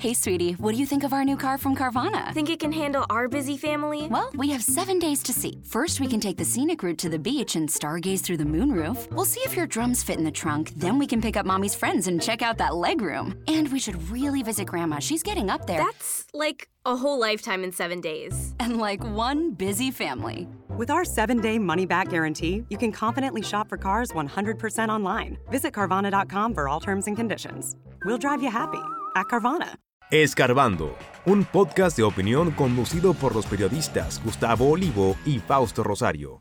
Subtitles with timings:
[0.00, 2.32] Hey, sweetie, what do you think of our new car from Carvana?
[2.32, 4.06] Think it can handle our busy family?
[4.06, 5.60] Well, we have seven days to see.
[5.64, 9.10] First, we can take the scenic route to the beach and stargaze through the moonroof.
[9.10, 10.72] We'll see if your drums fit in the trunk.
[10.76, 13.42] Then we can pick up mommy's friends and check out that leg room.
[13.48, 15.00] And we should really visit grandma.
[15.00, 15.78] She's getting up there.
[15.78, 18.54] That's like a whole lifetime in seven days.
[18.60, 20.46] And like one busy family.
[20.76, 25.38] With our seven day money back guarantee, you can confidently shop for cars 100% online.
[25.50, 27.74] Visit Carvana.com for all terms and conditions.
[28.04, 28.82] We'll drive you happy
[29.16, 29.74] at Carvana.
[30.10, 30.96] Escarbando,
[31.26, 36.40] un podcast de opinión conducido por los periodistas Gustavo Olivo y Fausto Rosario.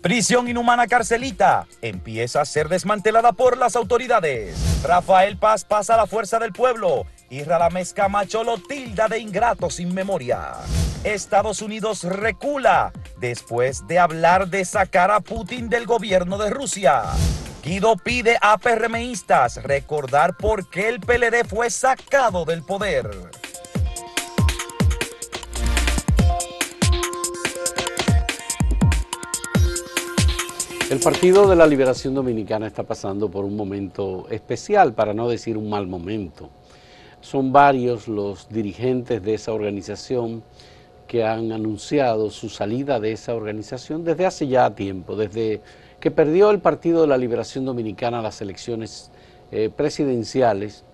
[0.00, 4.80] Prisión inhumana carcelita empieza a ser desmantelada por las autoridades.
[4.84, 9.70] Rafael Paz pasa a la fuerza del pueblo y Radamés Camacho lo tilda de ingrato
[9.70, 10.52] sin memoria.
[11.02, 17.02] Estados Unidos recula después de hablar de sacar a Putin del gobierno de Rusia.
[17.62, 23.10] Guido pide a PRMistas recordar por qué el PLD fue sacado del poder.
[30.90, 35.58] El Partido de la Liberación Dominicana está pasando por un momento especial, para no decir
[35.58, 36.48] un mal momento.
[37.20, 40.42] Son varios los dirigentes de esa organización
[41.06, 45.60] que han anunciado su salida de esa organización desde hace ya tiempo, desde
[46.00, 49.10] que perdió el Partido de la Liberación Dominicana las elecciones
[49.52, 50.84] eh, presidenciales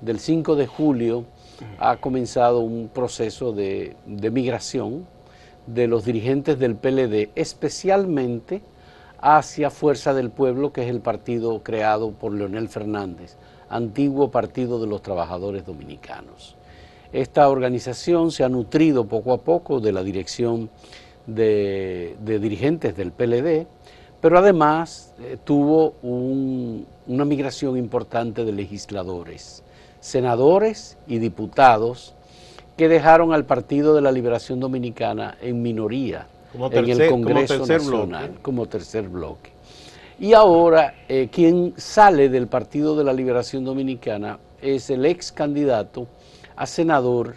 [0.00, 1.24] del 5 de julio,
[1.78, 5.06] ha comenzado un proceso de, migración
[5.66, 8.60] de los dirigentes del PLD, especialmente
[9.20, 13.36] hacia Fuerza del Pueblo, que es el partido creado por Leonel Fernández,
[13.70, 16.56] antiguo Partido de los Trabajadores Dominicanos.
[17.12, 20.68] Esta organización se ha nutrido poco a poco de la dirección
[21.26, 23.66] de dirigentes del PLD,
[24.20, 29.62] pero además eh, tuvo un, una migración importante de legisladores,
[30.00, 32.14] senadores y diputados
[32.76, 37.66] que dejaron al Partido de la Liberación Dominicana en minoría Como en el Congreso como
[37.66, 38.42] Nacional, bloque.
[38.42, 39.50] como tercer bloque.
[40.18, 46.06] Y ahora eh, quien sale del Partido de la Liberación Dominicana es el ex candidato
[46.56, 47.34] a senador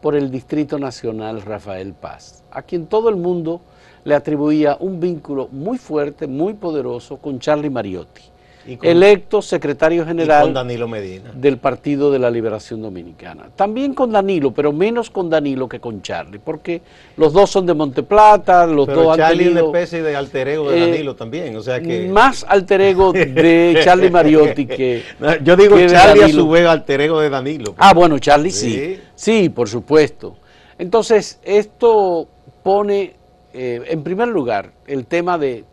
[0.00, 3.60] por el Distrito Nacional Rafael Paz, a quien todo el mundo
[4.04, 8.22] le atribuía un vínculo muy fuerte, muy poderoso con Charlie Mariotti,
[8.66, 11.30] Y con- electo secretario y general con Danilo Medina.
[11.34, 13.50] del Partido de la Liberación Dominicana.
[13.56, 16.80] También con Danilo, pero menos con Danilo que con Charlie, porque
[17.18, 20.16] los dos son de Monteplata, los Pero dos han Charlie es una tenido especie de
[20.16, 22.08] alter ego de eh, Danilo también, o sea que...
[22.08, 25.02] más alter ego de Charlie Mariotti que...
[25.18, 27.74] No, Yo digo que Charlie a su vez alter ego de Danilo.
[27.76, 28.70] Ah, bueno, Charlie sí.
[28.72, 29.00] Sí.
[29.14, 30.36] Sí, por supuesto.
[30.78, 32.26] Entonces, esto
[32.62, 33.19] pone
[33.52, 35.64] eh, en primer lugar el tema de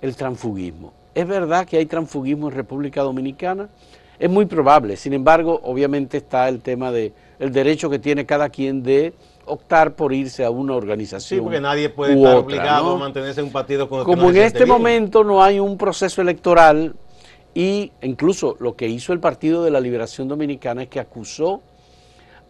[0.00, 0.92] el transfugismo.
[1.14, 3.68] ¿Es verdad que hay transfugismo en República Dominicana?
[4.18, 4.96] Es muy probable.
[4.96, 9.12] Sin embargo, obviamente está el tema de el derecho que tiene cada quien de
[9.44, 11.40] optar por irse a una organización.
[11.40, 12.96] Sí, porque nadie puede estar otra, obligado ¿no?
[12.96, 14.68] a mantenerse en un partido con el que Como no en se este bien.
[14.68, 16.94] momento no hay un proceso electoral
[17.54, 21.62] y incluso lo que hizo el Partido de la Liberación Dominicana es que acusó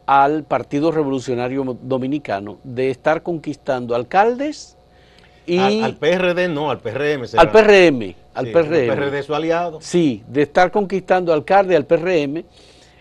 [0.08, 4.78] al Partido Revolucionario Dominicano de estar conquistando alcaldes
[5.44, 7.26] y Al, al PRD no, al PRM.
[7.26, 7.42] será.
[7.42, 8.72] al PRM, al Sí, PRM.
[8.74, 9.78] El PRD su aliado.
[9.82, 12.42] Sí, de estar conquistando alcalde al PRM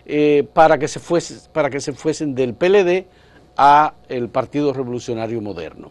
[0.04, 3.06] eh, para, que se fuese, para que se fuesen del PLD
[3.56, 5.90] a el Partido Revolucionario Moderno.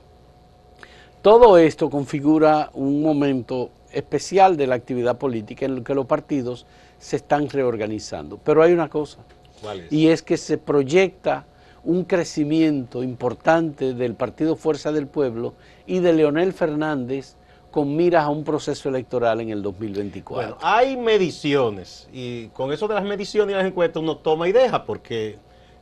[1.24, 6.68] Todo esto configura un momento especial de la actividad política en el que los partidos
[7.00, 8.38] se están reorganizando.
[8.44, 9.92] Pero hay una cosa, ¿Cuál es?
[9.92, 11.46] y es que se proyecta
[11.84, 15.54] un crecimiento importante del Partido Fuerza del Pueblo
[15.86, 17.36] y de Leonel Fernández
[17.72, 20.36] con miras a un proceso electoral en el 2024.
[20.36, 24.52] Bueno, hay mediciones y con eso de las mediciones y las encuestas uno toma y
[24.52, 25.38] deja porque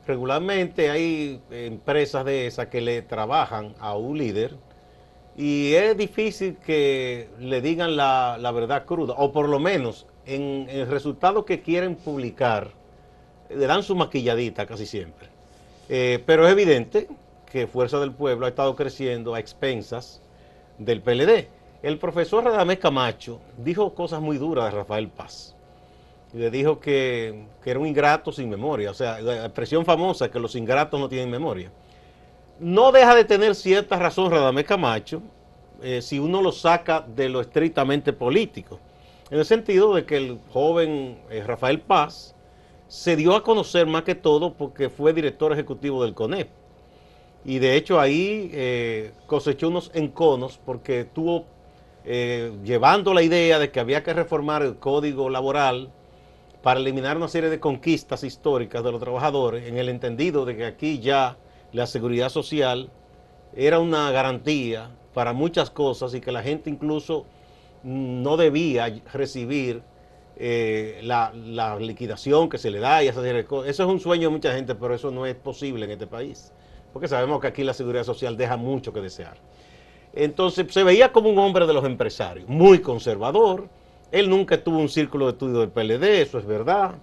[0.05, 4.55] regularmente hay empresas de esas que le trabajan a un líder
[5.37, 10.67] y es difícil que le digan la, la verdad cruda o por lo menos en,
[10.69, 12.71] el resultado que quieren publicar
[13.49, 15.29] le dan su maquilladita casi siempre.
[15.89, 17.07] Eh, pero es evidente
[17.51, 20.21] que Fuerza del Pueblo ha estado creciendo a expensas
[20.77, 21.47] del PLD.
[21.83, 25.55] El profesor Radamés Camacho dijo cosas muy duras de Rafael Paz.
[26.33, 28.91] Le dijo que, que era un ingrato sin memoria.
[28.91, 31.71] O sea, la expresión famosa que los ingratos no tienen memoria.
[32.59, 35.21] No deja de tener cierta razón Radamés Camacho
[35.81, 38.79] eh, si uno lo saca de lo estrictamente político.
[39.29, 42.34] En el sentido de que el joven eh, Rafael Paz
[42.95, 46.47] se dio a conocer más que todo porque fue director ejecutivo del CONEP.
[47.43, 51.45] Y de hecho ahí eh, cosechó unos enconos porque estuvo
[52.05, 55.91] eh, llevando la idea de que había que reformar el código laboral
[56.63, 60.65] para eliminar una serie de conquistas históricas de los trabajadores, en el entendido de que
[60.65, 61.37] aquí ya
[61.73, 62.89] la seguridad social
[63.57, 67.25] era una garantía para muchas cosas y que la gente incluso
[67.83, 69.83] no debía recibir
[70.37, 73.69] eh, la, la, liquidación que se le da y esas cosas.
[73.69, 76.51] Eso es un sueño de mucha gente, pero eso no es posible en este país,
[76.93, 79.37] porque sabemos que aquí la seguridad social deja mucho que desear.
[80.13, 83.67] Entonces se veía como un hombre de los empresarios, muy conservador.
[84.11, 86.95] Él nunca tuvo un círculo de estudio del PLD, eso es verdad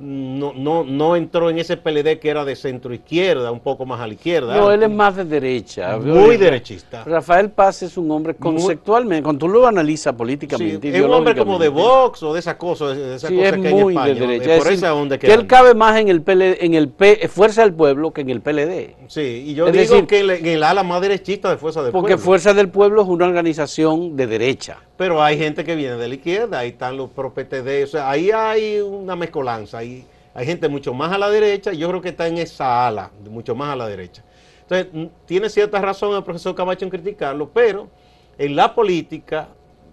[0.00, 4.00] no, no, no entró en ese PLD que era de centro izquierda, un poco más
[4.00, 4.56] a la izquierda.
[4.56, 5.96] No, él es más de derecha.
[5.98, 7.04] Muy derechista.
[7.04, 10.90] Rafael Paz es un hombre conceptualmente, cuando tú lo analizas políticamente.
[10.90, 13.52] Sí, es un hombre como de Vox o de esas cosas, de esas sí, cosas
[13.54, 14.58] es que muy hay en de España, derecha.
[14.64, 17.28] por Es esa decir, que, que él cabe más en el PLD, en el P,
[17.28, 18.96] Fuerza del Pueblo que en el PLD.
[19.08, 21.92] Sí, y yo es digo decir, que en el- ala más derechista de Fuerza del
[21.92, 22.24] Porque Pueblo.
[22.24, 24.78] Fuerza del Pueblo es una organización de derecha.
[25.00, 28.10] Pero hay gente que viene de la izquierda, ahí están los pro PTD, o sea,
[28.10, 30.04] ahí hay una mezcolanza, ahí
[30.34, 33.54] hay gente mucho más a la derecha, yo creo que está en esa ala, mucho
[33.54, 34.22] más a la derecha.
[34.60, 37.88] Entonces, mm, tiene cierta razón el profesor Camacho en criticarlo, pero
[38.36, 39.48] en la política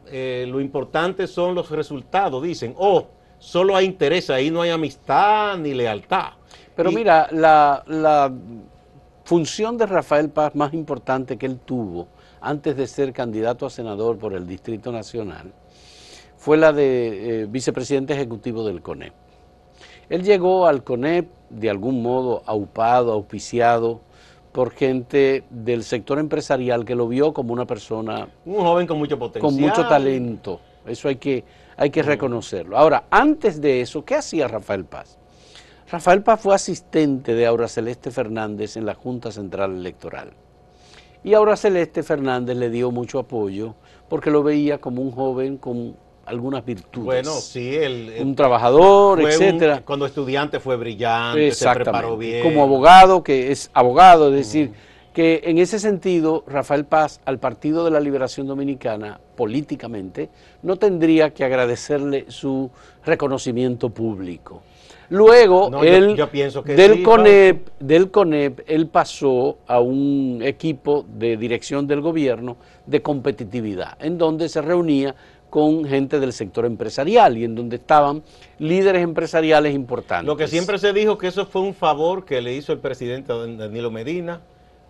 [0.07, 3.07] eh, lo importante son los resultados, dicen, oh,
[3.39, 6.31] solo hay interés, ahí no hay amistad ni lealtad.
[6.75, 8.29] Pero Y- mira, la, la
[9.23, 12.09] función de Rafael Paz más importante que él tuvo
[12.41, 15.53] antes de ser candidato a senador por el Distrito Nacional
[16.37, 19.13] fue la de eh, vicepresidente ejecutivo del CONEP.
[20.09, 24.01] Él llegó al CONEP de algún modo aupado, auspiciado
[24.51, 29.19] por gente del sector empresarial que lo vio como una persona Un joven con mucho
[29.19, 29.41] potencial.
[29.41, 30.61] con mucho talento.
[30.85, 31.43] Eso hay que,
[31.75, 32.77] hay que reconocerlo.
[32.77, 35.19] Ahora, antes de eso, ¿qué hacía Rafael Paz?
[35.91, 40.31] Rafael Paz fue asistente de Aura Celeste Fernández en la Junta Central Electoral.
[41.23, 43.75] Y Aura Celeste Fernández le dio mucho apoyo
[44.09, 47.05] porque lo veía como un joven con algunas virtudes.
[47.05, 48.13] Bueno, sí, él...
[48.21, 49.81] Un trabajador, un- etcétera.
[49.85, 52.43] cuando estudiante fue brillante, se preparó bien.
[52.43, 54.71] Como abogado, que es abogado, es decir,
[55.13, 60.29] que en ese sentido, Rafael Paz al Partido de la Liberación Dominicana, políticamente,
[60.61, 62.69] no tendría que agradecerle su
[63.03, 64.61] reconocimiento público.
[65.09, 70.41] Luego, No, él, yo pienso que del, sí, CONEP, del CONEP, él pasó a un
[70.43, 75.15] equipo de dirección del gobierno de competitividad, en donde se reunía
[75.49, 78.21] con gente del sector empresarial y en donde estaban
[78.59, 80.27] líderes empresariales importantes.
[80.27, 83.31] Lo que siempre se dijo que eso fue un favor que le hizo el presidente
[83.31, 84.41] Danilo Medina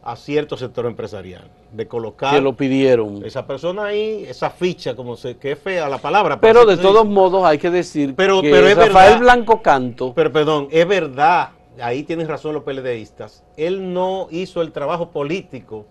[0.07, 1.44] a cierto sector empresarial,
[1.74, 3.25] de colocar que lo pidieron.
[3.25, 6.39] esa persona ahí, esa ficha, como se, que es fea la palabra.
[6.39, 7.13] Pero de todos dice.
[7.13, 9.19] modos hay que decir Pero- que pero es Rafael verdad.
[9.19, 11.50] Blanco Canto, Pero perdón, es verdad,
[11.81, 15.86] ahí tienen razón los PLDistas, él no hizo el trabajo político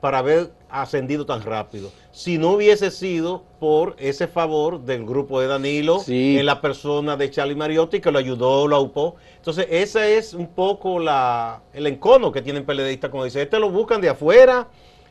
[0.00, 1.90] para haber ascendido tan rápido.
[2.12, 6.38] Si no hubiese sido por ese favor del grupo de Danilo, Sí.
[6.38, 9.16] en la persona de Charlie Mariotti, que lo ayudó, lo aupó.
[9.36, 13.70] Entonces, ese es un poco la, el encono que tienen PLDistas, como dice, este lo
[13.70, 14.68] buscan de afuera,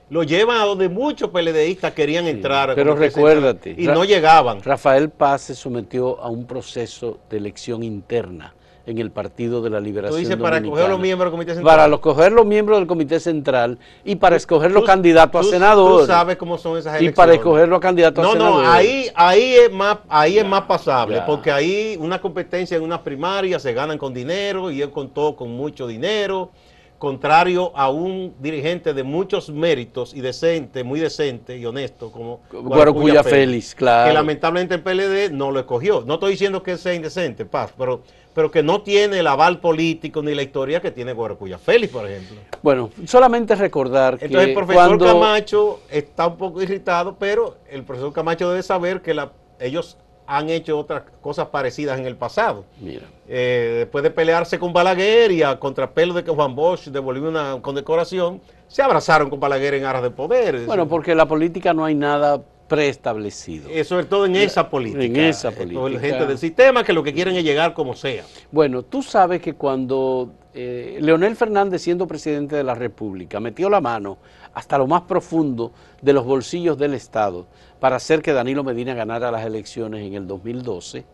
[0.10, 2.74] lo llevan a donde muchos PLDistas querían entrar.
[2.76, 4.62] pero recuérdate, Y Ra- no llegaban.
[4.62, 8.54] Rafael Paz se sometió a un proceso de elección interna
[8.88, 11.66] en el Partido de la Liberación Tú dices para escoger los miembros del Comité Central.
[11.76, 15.48] Para los- escoger los miembros del Comité Central y para escoger los Tú- candidatos tú-
[15.50, 16.02] a senador.
[16.02, 17.16] Tú sabes cómo son esas y elecciones.
[17.16, 18.66] para escoger los candidatos No, a no, senador.
[18.76, 21.26] ahí, ahí es más, ahí es más pasable, ya.
[21.26, 25.52] porque ahí una competencia en una primaria se ganan con dinero y él contó con
[25.52, 26.50] mucho dinero,
[26.98, 33.24] contrario a un dirigente de muchos méritos y decente, muy decente y honesto como Guaracuya
[33.24, 34.10] Félix, claro.
[34.10, 36.04] Que lamentablemente el PLD no lo escogió.
[36.06, 38.02] No estoy diciendo que sea indecente, Paz, pero,
[38.34, 42.10] pero que no tiene el aval político ni la historia que tiene Guaracuya Félix, por
[42.10, 42.38] ejemplo.
[42.64, 45.06] Bueno, solamente recordar Entonces que el profesor cuando...
[45.06, 49.98] Camacho está un poco irritado, pero el profesor Camacho debe saber que la- ellos
[50.28, 52.66] han hecho otras cosas parecidas en el pasado.
[52.82, 57.28] Mira, Eh, después de pelearse con Balaguer y a contrapelo de que Juan Bosch devolvió
[57.30, 60.66] una condecoración, se abrazaron con Balaguer en aras de poder.
[60.66, 63.70] bueno, porque en la política no hay nada preestablecido.
[63.70, 65.04] Eh, sobre todo en esa política.
[65.04, 66.08] en esa Eh, toda la política.
[66.08, 68.24] gente del sistema que lo que quieren es llegar como sea.
[68.52, 73.80] Bueno, tú sabes que cuando eh, Leonel Fernández, siendo presidente de la República, metió la
[73.80, 74.18] mano
[74.54, 77.46] hasta lo más profundo de los bolsillos del Estado
[77.80, 81.06] para hacer que Danilo Medina ganara las elecciones en el 2012,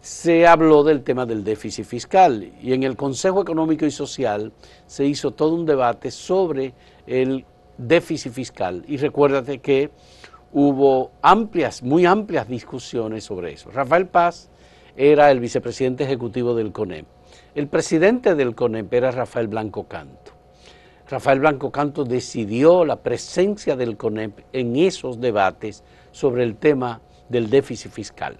[0.00, 4.52] se habló del tema del déficit fiscal y en el Consejo Económico y Social
[4.86, 6.72] se hizo todo un debate sobre
[7.06, 7.44] el
[7.76, 8.84] déficit fiscal.
[8.86, 9.90] Y recuérdate que
[10.52, 13.70] hubo amplias, muy amplias discusiones sobre eso.
[13.70, 14.50] Rafael Paz
[14.96, 17.06] era el vicepresidente ejecutivo del CONEP.
[17.54, 20.27] El presidente del CONEP era Rafael Blanco Canto.
[21.10, 27.00] Rafael Blanco Canto decidió la presencia del CONEP en esos debates sobre el tema
[27.30, 28.36] del déficit fiscal.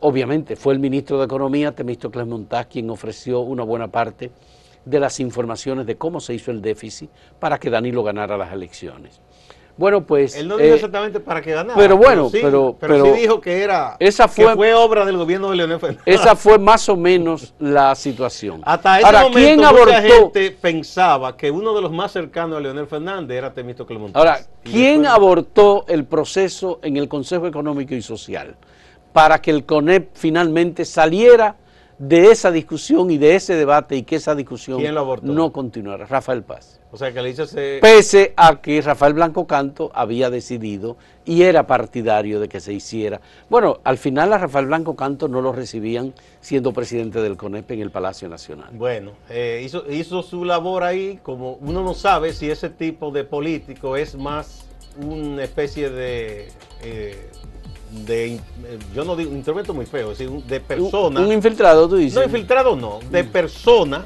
[0.00, 4.30] obviamente fue el ministro de Economía, Temístocles Montaz, quien ofreció una buena parte
[4.84, 9.20] de las informaciones de cómo se hizo el déficit para que Danilo ganara las elecciones.
[9.76, 10.36] Bueno, pues...
[10.36, 11.74] Él no dijo eh, exactamente para que ganara.
[11.78, 13.96] pero bueno, sí, pero- pero pero sí dijo que era...
[13.98, 16.02] esa que fue- fue obra del gobierno de Leonel Fernández.
[16.06, 18.60] esa fue más o menos la situación.
[18.64, 19.92] Hasta ese Ahora, momento ¿quién mucha abortó?
[20.02, 24.18] gente pensaba que uno de los más cercanos a Leonel Fernández era Temístocles Montaz.
[24.20, 28.54] Ahora, ¿quién después- abortó el proceso en el Consejo Económico y Social
[29.12, 31.56] para que el CONEP finalmente saliera
[32.02, 34.82] de esa discusión y de ese debate y que esa discusión
[35.22, 36.04] no continuara?
[36.04, 36.80] Rafael Paz.
[36.90, 37.78] O sea, que le hizo ese...
[37.80, 43.20] Pese a que Rafael Blanco Canto había decidido y era partidario de que se hiciera.
[43.48, 47.82] Bueno, al final a Rafael Blanco Canto no lo recibían siendo presidente del CONEP en
[47.82, 48.70] el Palacio Nacional.
[48.72, 53.22] Bueno, eh, hizo, hizo su labor ahí, como uno no sabe si ese tipo de
[53.22, 54.66] político es más
[55.00, 56.48] una especie de,
[56.82, 57.30] eh,
[58.06, 58.40] de eh,
[58.94, 61.96] yo no digo, un instrumento muy feo, es decir, de persona, Un, un infiltrado, tú
[61.96, 62.14] dices.
[62.14, 64.04] no infiltrado no, de persona,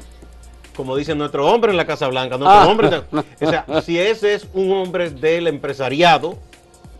[0.75, 2.67] como dice nuestro hombre en la Casa Blanca, nuestro Ah.
[2.67, 2.89] hombre,
[3.41, 6.35] o sea, si ese es un hombre del empresariado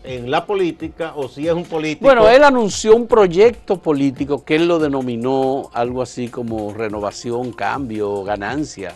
[0.04, 2.04] en la política o si es un político...
[2.06, 8.24] Bueno, él anunció un proyecto político que él lo denominó algo así como renovación, cambio,
[8.24, 8.94] ganancia,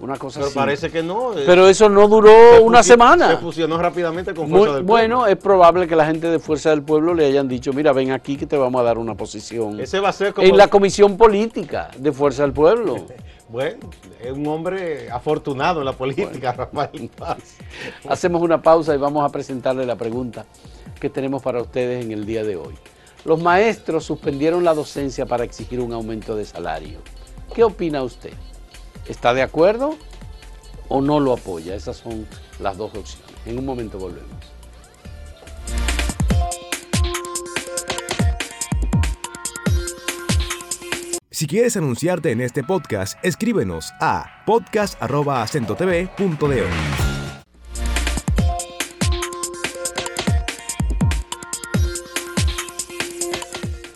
[0.00, 0.54] una cosa pero así.
[0.58, 1.34] parece que no.
[1.38, 3.30] eh, Pero eso no duró se una semana.
[3.32, 5.16] Se fusionó rápidamente con Muy- Fuerza del Pueblo.
[5.16, 8.10] bueno, es probable que la gente de Fuerza del Pueblo le hayan dicho, mira, ven
[8.12, 10.46] aquí que te vamos a dar una posición Ese va a ser como...
[10.46, 12.96] en la comisión política de Fuerza del Pueblo.
[13.50, 13.90] Bueno,
[14.22, 17.38] es un hombre afortunado en la política, Rafael Paz.
[18.08, 20.46] Hacemos una pausa y vamos a presentarle la pregunta
[21.00, 22.74] que tenemos para ustedes en el día de hoy.
[23.24, 27.00] Los maestros suspendieron la docencia para exigir un aumento de salario.
[27.52, 28.34] ¿Qué opina usted?
[29.10, 29.98] ¿Está de acuerdo
[30.88, 31.74] o no lo apoya?
[31.74, 32.28] Esas son
[32.60, 33.28] las dos opciones.
[33.44, 34.30] En un momento volvemos.
[41.32, 47.09] Si quieres anunciarte en este podcast, escríbenos a podcast.acentotv.de.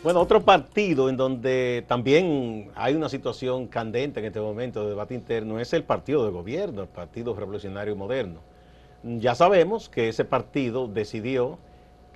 [0.05, 5.15] Bueno, otro partido en donde también hay una situación candente en este momento de debate
[5.15, 8.41] interno es el partido de gobierno, el Partido Revolucionario Moderno.
[9.03, 11.59] Ya sabemos que ese partido decidió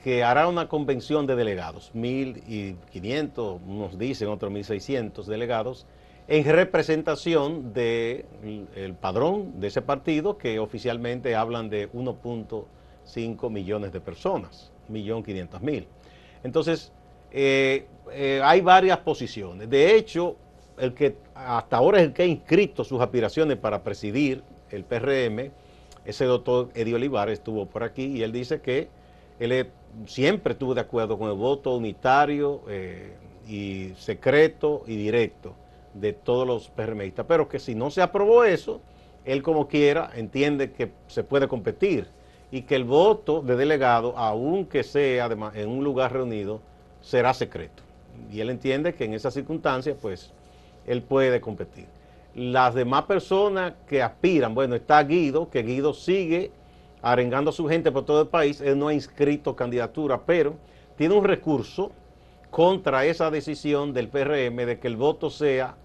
[0.05, 5.87] que hará una convención de delegados, 1.500, unos dicen, otros 1.600 delegados,
[6.27, 8.27] en representación del
[9.01, 15.87] padrón de ese partido, que oficialmente hablan de 1.5 millones de personas, 1.500.000.
[16.45, 16.93] Entonces,
[17.31, 19.69] eh, eh, hay varias posiciones.
[19.69, 20.37] De hecho,
[20.79, 25.51] el que hasta ahora es el que ha inscrito sus aspiraciones para presidir el PRM,
[26.05, 28.89] ese doctor Eddie Olivares estuvo por aquí y él dice que
[29.39, 29.71] él
[30.07, 33.15] siempre estuvo de acuerdo con el voto unitario eh,
[33.47, 35.55] y secreto y directo
[35.95, 38.81] de todos los PRMistas, pero que si no se aprobó eso,
[39.25, 42.07] él como quiera entiende que se puede competir
[42.51, 46.61] y que el voto de delegado, aunque sea en un lugar reunido,
[47.09, 47.83] será secreto.
[48.31, 50.31] Y él entiende que en esas circunstancias, pues,
[50.87, 51.87] él puede competir.
[52.35, 56.51] Las demás personas que aspiran, bueno, está Guido, que Guido sigue
[57.01, 60.57] arengando a su gente por todo el país, él no ha inscrito candidatura, pero
[60.97, 61.93] tiene un recurso
[62.51, 65.77] contra esa decisión del PRM de que el voto sea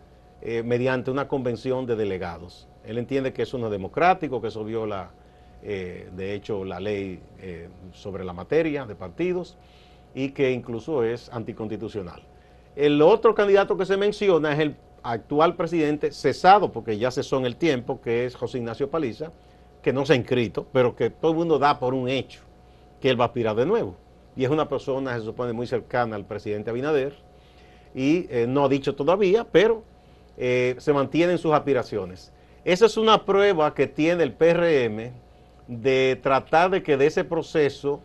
[0.41, 2.67] eh, mediante una convención de delegados.
[2.85, 5.11] Él entiende que eso no es democrático, que eso viola,
[5.61, 9.57] eh, de hecho, la ley eh, sobre la materia de partidos
[10.13, 12.21] y que incluso es anticonstitucional.
[12.75, 17.45] El otro candidato que se menciona es el actual presidente cesado, porque ya cesó en
[17.45, 19.31] el tiempo, que es José Ignacio Paliza,
[19.81, 22.41] que no se ha inscrito, pero que todo el mundo da por un hecho
[23.01, 23.95] que él va a aspirar de nuevo.
[24.35, 27.13] Y es una persona, se supone, muy cercana al presidente Abinader,
[27.93, 29.83] y eh, no ha dicho todavía, pero
[30.37, 32.31] eh, se mantienen sus aspiraciones.
[32.65, 35.11] Esa es una prueba que tiene el PRM
[35.67, 38.01] de tratar de que de ese proceso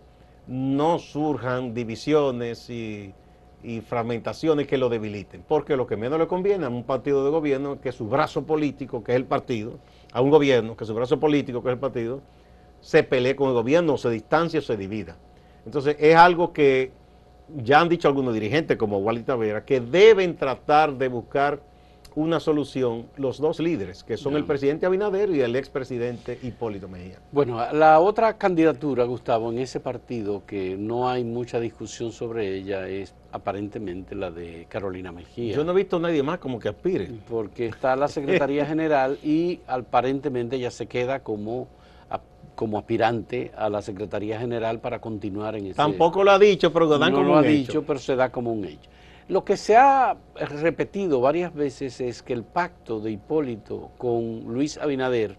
[0.48, 3.14] no surjan divisiones y,
[3.62, 7.30] y fragmentaciones que lo debiliten, porque lo que menos le conviene a un partido de
[7.30, 9.78] gobierno es que su brazo político, que es el partido,
[10.12, 12.22] a un gobierno, que su brazo político, que es el partido,
[12.80, 15.16] se pelee con el gobierno, se distancie o se divida.
[15.66, 16.92] Entonces es algo que
[17.56, 21.60] ya han dicho algunos dirigentes como Wally Tavera, que deben tratar de buscar
[22.18, 27.20] una solución los dos líderes, que son el presidente Abinader y el expresidente Hipólito Mejía.
[27.30, 32.88] Bueno, la otra candidatura, Gustavo, en ese partido que no hay mucha discusión sobre ella
[32.88, 35.54] es aparentemente la de Carolina Mejía.
[35.54, 37.08] Yo no he visto a nadie más como que aspire.
[37.28, 41.68] Porque está la Secretaría General y aparentemente ella se queda como,
[42.56, 45.74] como aspirante a la Secretaría General para continuar en ese...
[45.74, 47.50] Tampoco lo ha dicho, pero lo dan no como lo ha hecho.
[47.50, 48.90] dicho, pero se da como un hecho.
[49.28, 54.78] Lo que se ha repetido varias veces es que el pacto de Hipólito con Luis
[54.78, 55.36] Abinader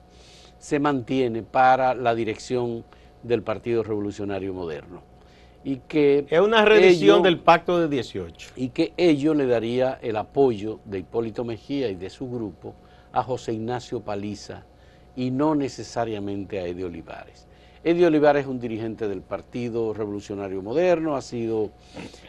[0.60, 2.86] se mantiene para la dirección
[3.24, 5.01] del Partido Revolucionario Moderno.
[5.63, 8.51] Y que es una revisión ello- del pacto de 18.
[8.55, 12.75] y que ello le daría el apoyo de Hipólito Mejía y de su grupo
[13.12, 14.63] a José Ignacio Paliza
[15.15, 17.48] y no necesariamente a Eddie Olivares.
[17.83, 21.69] Eddie Olivares es un dirigente del Partido Revolucionario Moderno, ha sido,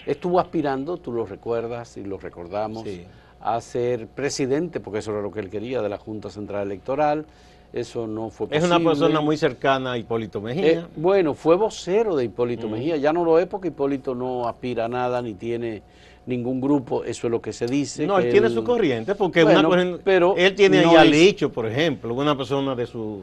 [0.07, 3.05] estuvo aspirando, tú lo recuerdas y lo recordamos, Sí.
[3.41, 7.25] a ser presidente, porque eso era lo que él quería, de la Junta Central Electoral.
[7.73, 8.77] Eso no fue Es posible.
[8.77, 10.67] una persona muy cercana a Hipólito Mejía.
[10.71, 12.69] Eh, bueno, fue vocero de Hipólito.
[12.69, 15.83] Mejía, ya no lo es porque Hipólito no aspira a nada ni tiene
[16.27, 18.07] ningún grupo, eso es lo que se dice.
[18.07, 21.05] no, él tiene su corriente, porque Bueno, una corriente- pero él tiene no ahí a
[21.05, 23.23] es- Licho, por ejemplo, una persona de su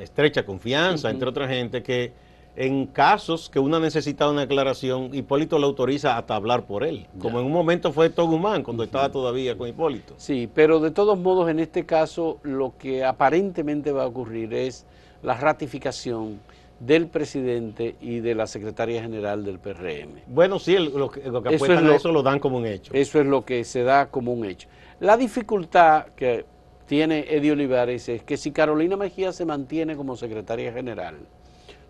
[0.00, 2.12] estrecha confianza, entre otra gente, que
[2.56, 7.40] en casos que una necesita una declaración, Hipólito lo autoriza hasta hablar por él, como
[7.40, 10.14] en un momento fue Togumán, cuando estaba todavía con Hipólito.
[10.18, 14.86] Sí, pero de todos modos en este caso lo que aparentemente va a ocurrir es
[15.22, 16.38] la ratificación
[16.78, 20.22] del presidente y de la secretaria general del PRM.
[20.26, 22.38] Bueno, sí, el- lo, que- lo que Eso apuestan es a lo- eso lo dan
[22.38, 22.92] como un hecho.
[22.94, 24.68] Eso es lo que se da como un hecho.
[25.00, 26.44] La dificultad que
[26.86, 31.16] tiene Eddie Olivares es que si Carolina Mejía se mantiene como secretaria general,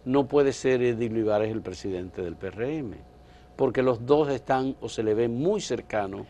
[0.05, 2.93] no puede ser Eddie Olivares el presidente del PRM,
[3.57, 6.27] porque los dos están o se le ven muy cercanos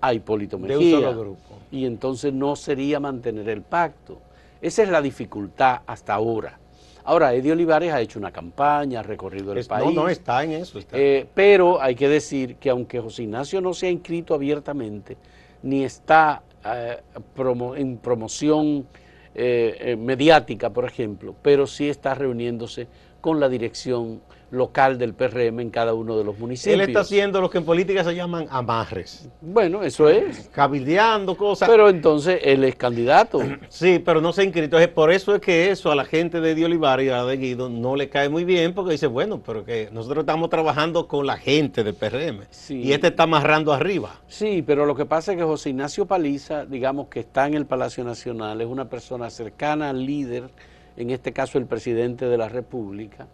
[0.00, 0.96] a Hipólito De un Mejía.
[0.96, 1.58] solo grupo.
[1.70, 4.18] Y entonces no sería mantener el pacto.
[4.62, 6.58] Esa es la dificultad hasta ahora.
[7.04, 9.94] Ahora, Eddie Olivares ha hecho una campaña, ha recorrido el Es- no, país.
[9.94, 10.78] no, está en eso.
[10.78, 10.96] Está.
[10.98, 15.16] Eh, pero hay que decir que aunque José Ignacio no se ha inscrito abiertamente,
[15.62, 16.98] ni está eh,
[17.36, 18.86] promo- en promoción
[19.34, 22.88] eh, eh, mediática, por ejemplo, pero sí está reuniéndose
[23.20, 26.74] con la dirección local del PRM en cada uno de los municipios.
[26.74, 30.48] Él está haciendo lo que en política se llaman amarres, Bueno, eso es.
[30.52, 31.68] cabildeando cosas.
[31.68, 33.40] Pero entonces él es candidato.
[33.68, 34.76] Sí, pero no se ha inscrito.
[34.94, 37.36] Por eso es que eso a la gente de Di Olivares y a la de
[37.36, 41.26] Guido no le cae muy bien porque dice, bueno, pero que nosotros estamos trabajando con
[41.26, 42.82] la gente del PRM Sí.
[42.82, 44.20] y este está amarrando arriba.
[44.26, 47.66] Sí, pero lo que pasa es que José Ignacio Paliza, digamos que está en el
[47.66, 50.50] Palacio Nacional, es una persona cercana al líder,
[50.96, 53.26] en este caso el presidente de la República,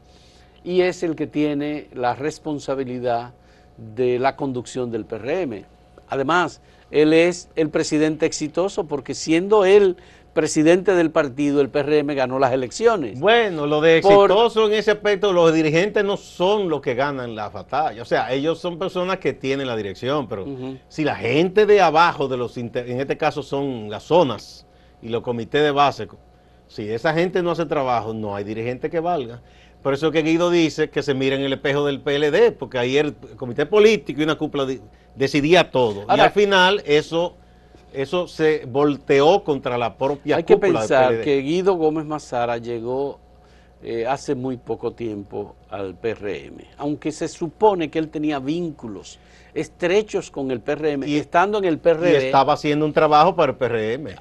[0.66, 3.32] y es el que tiene la responsabilidad
[3.78, 5.64] de la conducción del PRM.
[6.08, 9.96] Además, él es el presidente exitoso porque siendo él
[10.32, 13.18] presidente del partido, el PRM ganó las elecciones.
[13.18, 17.34] Bueno, lo de Por- exitoso en ese aspecto, los dirigentes no son los que ganan
[17.34, 18.02] la batalla.
[18.02, 20.44] O sea, ellos son personas que tienen la dirección, pero
[20.88, 24.66] si la gente de abajo, de los inter- en este caso son las zonas
[25.00, 26.06] y los comités de base,
[26.68, 29.40] si esa gente no hace trabajo, no hay dirigente que valga.
[29.82, 32.96] Por eso que Guido dice que se mire en el espejo del PLD, porque ahí
[32.96, 34.66] el comité político y una cúpula
[35.14, 36.04] decidía todo.
[36.08, 37.36] y al final eso,
[37.92, 41.22] eso se volteó contra la propia Hay que cúpula del pensar PLD.
[41.22, 43.20] que Guido Gómez Mazara llegó
[43.82, 49.18] eh, hace muy poco tiempo al PRM, aunque se supone que él tenía vínculos
[49.54, 53.52] estrechos con el PRM, y estando en el PRD, y estaba haciendo un trabajo para
[53.52, 54.16] el PRM.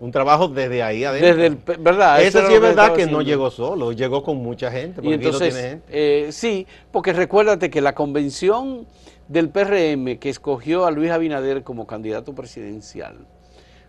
[0.00, 1.28] Un trabajo desde ahí adentro.
[1.28, 2.22] desde el, ¿verdad?
[2.22, 5.00] Eso sí es verdad que no llegó solo, llegó con mucha gente.
[5.04, 5.86] Y entonces, tiene gente.
[5.90, 8.86] eh, sí, porque recuérdate que la convención
[9.28, 13.26] del PRM que escogió a Luis Abinader como candidato presidencial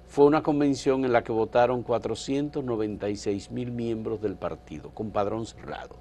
[0.07, 5.95] fue una convención en la que votaron 496 mil miembros del partido, con padrón cerrado.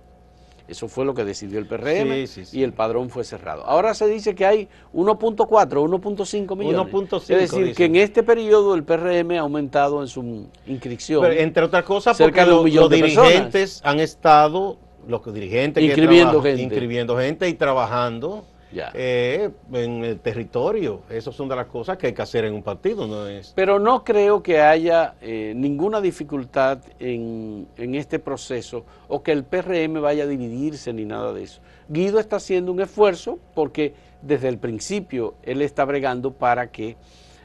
[0.70, 2.58] Eso fue lo que decidió el PRM Sí, sí, sí.
[2.60, 3.64] y el padrón fue cerrado.
[3.66, 5.36] Ahora se dice que hay 1.4,
[5.82, 6.92] 1.5 millones.
[6.92, 7.74] 1.5 es decir, dicen.
[7.74, 11.22] que en este periodo el PRM ha aumentado en su inscripción.
[11.22, 14.78] Pero entre otras cosas, porque lo- los dirigentes han estado,
[15.08, 16.62] los dirigentes que Inscribiendo trabajan, gente.
[16.62, 18.90] inscribiendo gente y trabajando Ya.
[18.94, 21.00] eh, en el territorio.
[21.10, 23.52] Esas son de las cosas que hay que hacer en un partido, no es.
[23.54, 29.44] Pero no creo que haya eh, ninguna dificultad en, en este proceso o que el
[29.44, 31.60] PRM vaya a dividirse ni nada de eso.
[31.88, 36.96] Guido está haciendo un esfuerzo porque desde el principio él está bregando para que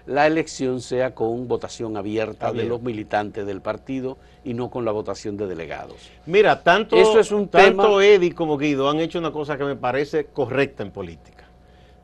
[0.06, 4.92] la elección sea con votación abierta de los militantes del partido y no con la
[4.92, 5.96] votación de delegados.
[6.28, 9.64] Mira, tanto, Eso es un tanto tema- Eddie como Guido han hecho una cosa que
[9.64, 11.46] me parece correcta en política.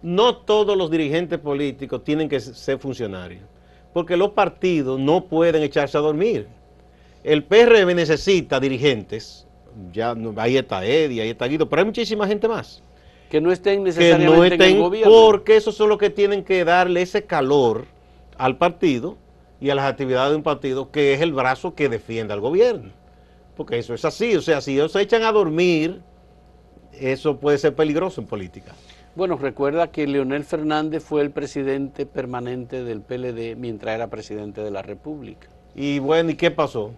[0.02, 3.44] No todos los dirigentes políticos tienen que ser funcionarios,
[3.94, 6.48] porque los partidos no pueden echarse a dormir.
[7.24, 9.46] El PRM necesita dirigentes,
[9.94, 12.82] ya no- ahí está Eddie, ahí está Guido, pero hay muchísima gente más
[13.32, 15.12] Que no estén que necesariamente en el gobierno.
[15.12, 17.86] porque esos son los que tienen que darle ese calor
[18.38, 19.17] al partido
[19.62, 22.91] y a las actividades de un partido que es el brazo que defiende al gobierno.
[23.56, 26.02] Porque eso es así, o sea, si ellos se echan a dormir,
[26.91, 28.74] eso puede ser peligroso en política.
[29.15, 34.72] Bueno, recuerda que Leonel Fernández fue el presidente permanente del PLD mientras era presidente de
[34.72, 35.48] la República.
[35.74, 36.91] Y bueno, ¿y qué pasó?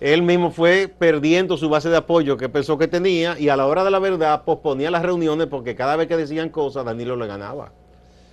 [0.00, 3.66] Él mismo fue perdiendo su base de apoyo que pensó que tenía y a la
[3.66, 7.26] hora de la verdad posponía las reuniones porque cada vez que decían cosas Danilo le
[7.26, 7.70] ganaba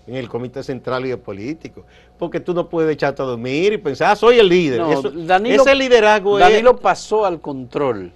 [0.08, 1.84] en el comité central y el político.
[2.18, 4.80] Porque tú no puedes echarte a dormir y pensar, ah, soy el líder.
[4.80, 6.80] No, Eso- Danilo- ese liderazgo Danilo es...
[6.80, 8.14] pasó al control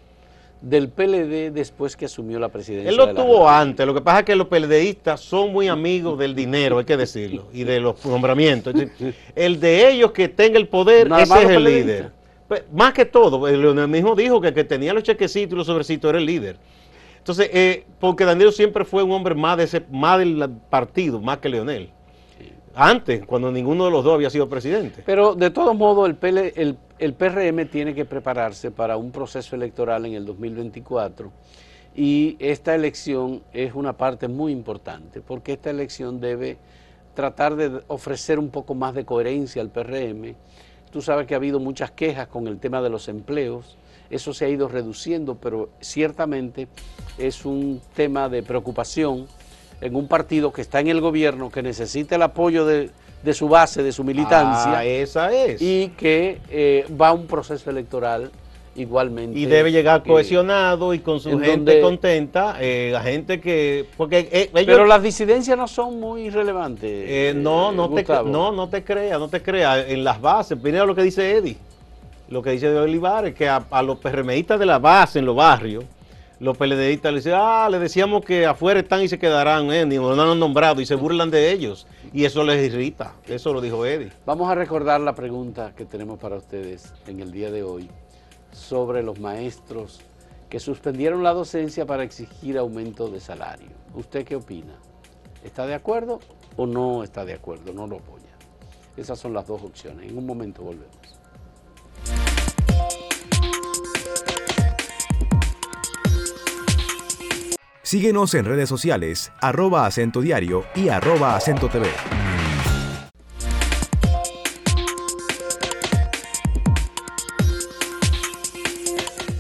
[0.62, 2.90] del PLD después que asumió la presidencia.
[2.90, 3.60] Él lo de la tuvo República.
[3.60, 6.96] antes, lo que pasa es que los PLDistas son muy amigos del dinero, hay que
[6.96, 8.74] decirlo, y de los nombramientos.
[9.36, 12.12] El de ellos que tenga el poder, Nada ese es el líder.
[12.52, 15.68] Pues, más que todo, el Leonel mismo dijo que que tenía los chequecitos y los
[15.68, 16.58] sobrecitos era el líder.
[17.18, 21.38] Entonces, eh, porque Danilo siempre fue un hombre más, de ese, más del partido, más
[21.38, 21.92] que Leonel.
[22.76, 25.02] Antes, cuando ninguno de los dos había sido presidente.
[25.06, 30.16] Pero de todos modos, el, el PRM tiene que prepararse para un proceso electoral en
[30.16, 31.32] el 2024
[31.96, 36.58] y esta elección es una parte muy importante porque esta elección debe
[37.14, 40.36] tratar de ofrecer un poco más de coherencia al PRM.
[40.92, 43.78] Tú sabes que ha habido muchas quejas con el tema de los empleos,
[44.10, 46.68] eso se ha ido reduciendo, pero ciertamente
[47.18, 49.26] es un tema de preocupación
[49.80, 52.90] en un partido que está en el gobierno, que necesita el apoyo de,
[53.24, 55.62] de su base, de su militancia, Ah, esa es.
[55.62, 58.30] y que eh, va a un proceso electoral
[58.76, 59.38] igualmente.
[59.38, 63.86] Y debe llegar cohesionado y con su en gente donde- contenta, eh, la gente que...
[63.98, 66.90] Porque eh, ellos- Pero las disidencias no son muy relevantes.
[66.90, 69.86] Eh, no, no te, no, no te creas, no te creas.
[69.90, 71.58] En las bases, primero lo que dice Eddie,
[72.30, 75.36] lo que dice de Olivares, que a, a los PRMistas de la base, en los
[75.36, 75.84] barrios,
[76.40, 79.98] los PLDistas le dicen, ah, le decíamos que afuera están y se quedarán, eh, ni
[79.98, 81.86] no han nombrado y se burlan de ellos.
[82.14, 84.10] Y eso les irrita, eso lo dijo Eddie.
[84.26, 87.90] Vamos a recordar la pregunta que tenemos para ustedes en el día de hoy
[88.52, 90.02] sobre los maestros
[90.50, 93.70] que suspendieron la docencia para exigir aumento de salario.
[93.96, 94.74] ¿Usted qué opina?
[95.44, 96.20] ¿Está de acuerdo
[96.58, 97.74] o no está de acuerdo?
[97.74, 98.26] No lo apoya.
[98.98, 100.10] Esas son las dos opciones.
[100.12, 100.98] En un momento volvemos.
[107.84, 111.88] Síguenos en redes sociales, arroba acento diario y arroba acento TV.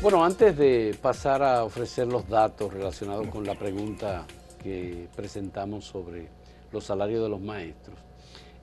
[0.01, 4.25] Bueno, antes de pasar a ofrecer los datos relacionados con la pregunta
[4.63, 6.27] que presentamos sobre
[6.71, 7.99] los salarios de los maestros,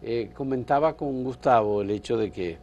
[0.02, 2.58] eh, comentaba con Gustavo el hecho de que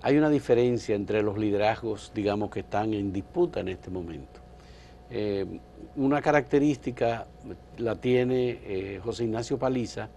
[0.00, 4.40] hay una diferencia entre los liderazgos, digamos, que están en disputa en este momento.
[5.10, 5.44] Eh,
[5.96, 7.26] una característica
[7.76, 10.08] la tiene eh, José Ignacio Paliza,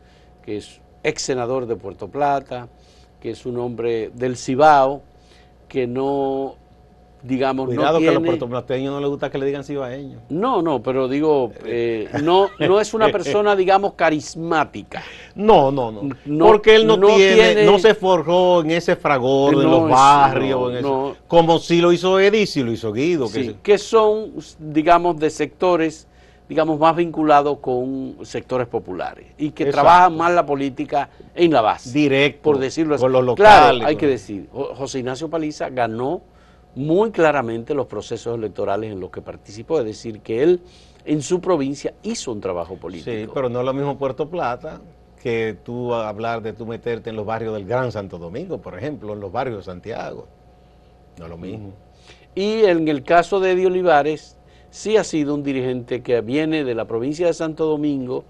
[0.42, 2.70] que es ex senador de Puerto Plata,
[3.20, 5.02] que es un hombre del Cibao,
[5.68, 6.56] que no,
[7.28, 8.38] digamos, Cuidado no que a los tiene...
[8.38, 10.22] puertorriqueños no les gusta que le digan cibaeños.
[10.30, 15.04] No, no, pero digo, eh, no, no es una persona, digamos, carismática.
[15.36, 18.96] No, no, no, No, Porque él no, no tiene, tiene- no se forjó en ese
[18.96, 21.16] fragor, en No, los barrios, en no.
[21.28, 23.26] como si lo hizo Eddie, si lo hizo Guido.
[23.28, 26.08] que Sí, se- que son, digamos, de sectores,
[26.48, 29.82] digamos, más vinculados con sectores populares y que Exacto.
[29.84, 31.92] trabajan más la política en la base.
[31.92, 33.02] Directo, Por decirlo así.
[33.02, 36.22] con los Claro, locales, hay con- que decir, Jo- José Ignacio Paliza ganó
[36.78, 40.62] muy claramente los procesos electorales en los que participó, es decir, que él
[41.06, 43.12] en su provincia hizo un trabajo político.
[43.12, 44.80] Sí, pero no es lo mismo Puerto Plata
[45.22, 49.14] que tú hablar de tú meterte en los barrios del Gran Santo Domingo, por ejemplo,
[49.14, 50.28] en los barrios de Santiago.
[51.18, 51.74] No es lo mismo.
[52.36, 54.38] Y en el caso de Eddie Olivares,
[54.70, 58.24] sí ha sido un dirigente que viene de la provincia de Santo Domingo,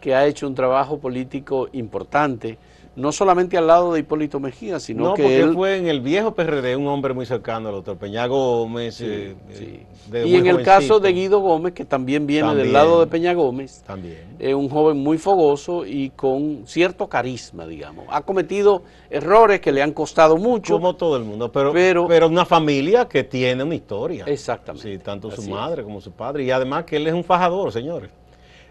[0.00, 2.56] que ha hecho un trabajo político importante,
[3.00, 5.54] no solamente al lado de Hipólito Mejía, sino No, que porque él...
[5.54, 8.96] fue en el viejo PRD un hombre muy cercano al doctor Peña Gómez.
[8.96, 9.64] Sí, eh, sí.
[9.64, 12.66] eh, de Y en el caso de Guido Gómez, que también viene También.
[12.66, 14.36] del lado de Peña Gómez, También.
[14.38, 18.04] es un joven muy fogoso y con cierto carisma, digamos.
[18.10, 20.74] Ha cometido errores que le han costado mucho.
[20.74, 24.24] Como todo el mundo, pero, Pero- pero, una familia que tiene una historia.
[24.26, 24.92] Exactamente.
[24.92, 26.44] Sí, tanto su Así madre como su padre.
[26.44, 28.10] Y además que él es un fajador, señores.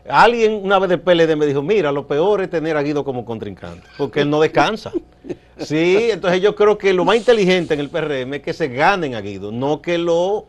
[0.07, 3.25] Alguien una vez del PLD me dijo, mira, lo peor es tener a Guido como
[3.25, 4.91] contrincante, porque él no descansa.
[5.59, 9.13] Sí, entonces yo creo que lo más inteligente en el PRM es que se ganen
[9.13, 10.45] a Guido, no que lo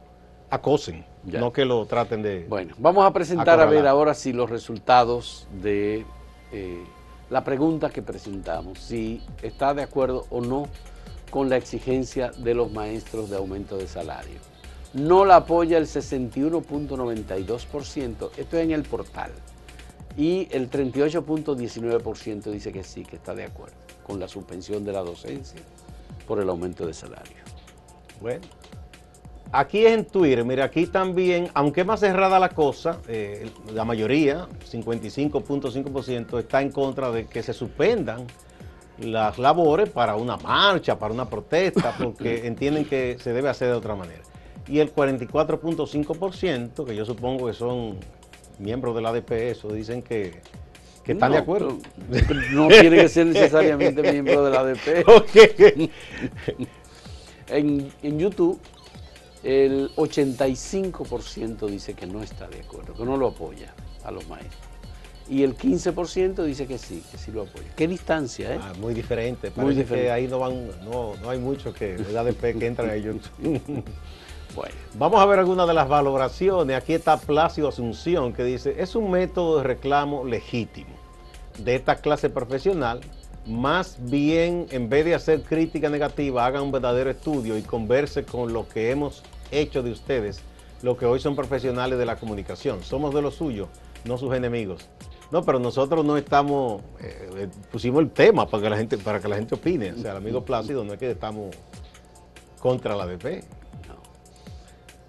[0.51, 1.41] acosen, Ya.
[1.41, 2.47] no que lo traten de...
[2.49, 6.07] Bueno, vamos a presentar a ver ahora sí los resultados de
[6.53, 6.85] eh,
[7.29, 10.69] la pregunta que presentamos, si está de acuerdo o no
[11.31, 14.39] con la exigencia de los maestros de aumento de salario.
[14.93, 19.31] No la apoya el 61.92%, esto es en el portal,
[20.17, 24.99] y el 38.19% dice que sí, que está de acuerdo con la suspensión de la
[25.01, 25.61] docencia
[26.27, 27.37] por el aumento de salario.
[28.21, 28.41] Bueno,
[29.53, 33.85] aquí es en Twitter, mira, aquí también, aunque es más cerrada la cosa, eh, la
[33.85, 38.27] mayoría, 55.5%, está en contra de que se suspendan
[38.99, 43.75] las labores para una marcha, para una protesta, porque entienden que se debe hacer de
[43.75, 44.23] otra manera.
[44.69, 47.97] Y el 44.5%, que yo supongo que son
[48.59, 50.41] miembros del ADP, eso dicen que,
[51.05, 51.79] que están de acuerdo.
[52.53, 55.09] No tiene que ser necesariamente miembro de la ADP.
[55.09, 55.91] Ok.
[57.53, 58.61] En, en YouTube,
[59.43, 64.55] el 85% dice que no está de acuerdo, que no lo apoya a los maestros.
[65.29, 67.67] Y el 15% dice que sí, que sí lo apoya.
[67.77, 68.59] ¿Qué distancia, eh?
[68.61, 69.49] Ah, muy diferente.
[69.57, 70.07] Muy Parece diferente.
[70.07, 73.61] que ahí no van, no, no hay muchos que el ADP que entran a YouTube.
[74.95, 76.77] Vamos a ver algunas de las valoraciones.
[76.77, 80.91] Aquí está Plácido Asunción que dice, es un método de reclamo legítimo
[81.59, 83.01] de esta clase profesional.
[83.47, 88.53] Más bien, en vez de hacer crítica negativa, hagan un verdadero estudio y converse con
[88.53, 90.43] lo que hemos hecho de ustedes,
[90.83, 92.83] lo que hoy son profesionales de la comunicación.
[92.83, 93.69] Somos de los suyos,
[94.05, 94.89] no sus enemigos.
[95.31, 99.21] No, pero nosotros no estamos, eh, eh, pusimos el tema para que la gente, para
[99.21, 99.93] que la gente opine.
[99.93, 101.55] O sea, el amigo Plácido no es que estamos
[102.59, 103.45] contra la ADP.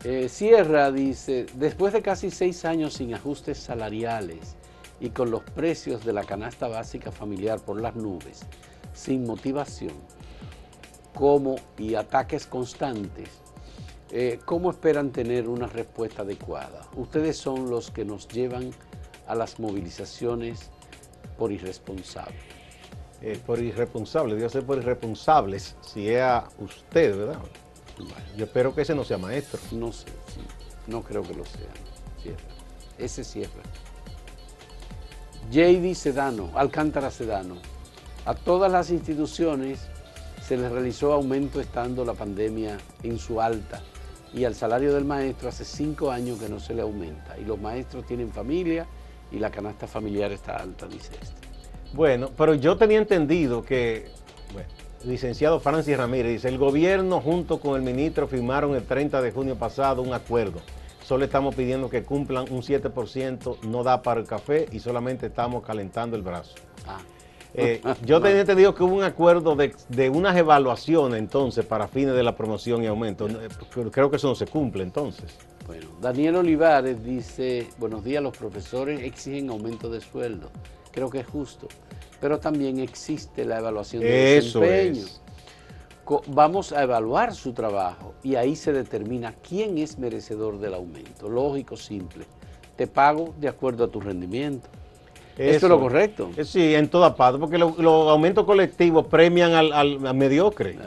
[0.04, 4.56] Eh, Sierra dice, después de casi seis años sin ajustes salariales
[5.00, 8.42] y con los precios de la canasta básica familiar por las nubes,
[8.94, 9.94] sin motivación,
[11.14, 13.30] como y ataques constantes,
[14.10, 16.90] eh, ¿cómo esperan tener una respuesta adecuada?
[16.96, 18.72] Ustedes son los que nos llevan
[19.28, 20.72] a las movilizaciones
[21.38, 22.42] por irresponsables.
[23.22, 27.40] eh, por irresponsable, debe ser por irresponsables, si es a usted, ¿verdad?
[28.38, 29.60] Yo espero que ese no sea maestro.
[29.72, 30.08] No sé,
[30.88, 31.70] no creo que lo sea.
[32.22, 32.38] Sierra.
[32.98, 33.64] Ese cierra.
[35.52, 37.56] JD Sedano, Alcántara Sedano.
[38.26, 39.80] A todas las instituciones
[40.48, 43.82] se les realizó aumento estando la pandemia en su alta
[44.34, 47.60] y al salario del maestro hace cinco años que no se le aumenta y los
[47.60, 48.86] maestros tienen familia
[49.32, 51.48] y la canasta familiar está alta, dice este.
[51.94, 54.12] Bueno, pero yo tenía entendido que,
[55.06, 59.56] licenciado Francis Ramírez dice, el gobierno junto con el ministro firmaron el 30 de junio
[59.56, 60.60] pasado un acuerdo.
[61.04, 65.64] Solo estamos pidiendo que cumplan un 7%, no da para el café y solamente estamos
[65.66, 66.56] calentando el brazo.
[66.88, 67.00] Ah,
[67.54, 72.16] Eh, yo tenía entendido que hubo un acuerdo de, de unas evaluaciones entonces para fines
[72.16, 73.28] de la promoción y aumento.
[73.28, 73.50] Eh,
[73.92, 75.38] Creo que eso no se cumple entonces.
[75.68, 80.50] Bueno, Daniel Olivares dice, buenos días, los profesores exigen aumento de sueldo.
[80.92, 81.68] Creo que es justo,
[82.20, 85.06] pero también existe la evaluación de Eso desempeño.
[85.06, 85.22] es.
[86.28, 91.30] Vamos a evaluar su trabajo y ahí se determina quién es merecedor del aumento.
[91.30, 92.26] Lógico, simple.
[92.76, 94.68] Te pago de acuerdo a tu rendimiento.
[95.38, 95.66] Esto Eso.
[95.68, 96.30] es lo correcto.
[96.36, 100.78] Eh, Sí, en todas partes, porque lo- los aumentos colectivos premian al, al- al mediocre.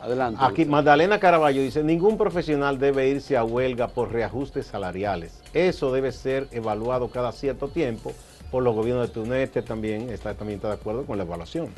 [0.00, 0.40] Adelante.
[0.42, 0.64] Aquí.
[0.64, 5.40] Magdalena Caraballo dice, ningún profesional debe irse a huelga por reajustes salariales.
[5.52, 8.12] Eso debe ser evaluado cada cierto tiempo
[8.50, 9.34] por los gobiernos de turno.
[9.34, 11.68] Este también está, también está de acuerdo con la evaluación.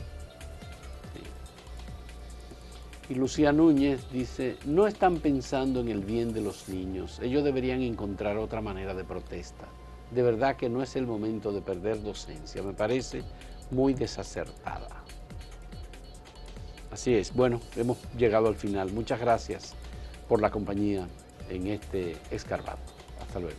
[3.08, 7.80] Y Lucía Núñez dice, no están pensando en el bien de los niños, ellos deberían
[7.82, 9.66] encontrar otra manera de protesta.
[10.10, 13.22] De verdad que no es el momento de perder docencia, me parece
[13.70, 15.04] muy desacertada.
[16.90, 18.92] Así es, bueno, hemos llegado al final.
[18.92, 19.74] Muchas gracias
[20.28, 21.06] por la compañía
[21.48, 22.78] en este escarbado.
[23.20, 23.58] Hasta luego.